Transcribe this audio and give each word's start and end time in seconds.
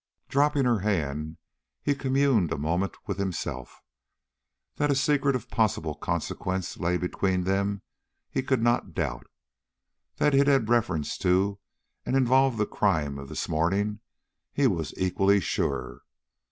Dropping 0.29 0.65
her 0.65 0.79
hand, 0.79 1.37
he 1.83 1.93
communed 1.93 2.51
a 2.51 2.57
moment 2.57 2.97
with 3.05 3.19
himself. 3.19 3.83
That 4.77 4.89
a 4.89 4.95
secret 4.95 5.35
of 5.35 5.51
possible 5.51 5.93
consequence 5.93 6.77
lay 6.77 6.97
between 6.97 7.43
them 7.43 7.83
he 8.27 8.41
could 8.41 8.63
not 8.63 8.95
doubt. 8.95 9.27
That 10.15 10.33
it 10.33 10.47
had 10.47 10.69
reference 10.69 11.19
to 11.19 11.59
and 12.03 12.15
involved 12.15 12.57
the 12.57 12.65
crime 12.65 13.19
of 13.19 13.29
the 13.29 13.45
morning, 13.47 13.99
he 14.51 14.65
was 14.65 14.91
equally 14.97 15.39
sure. 15.39 16.01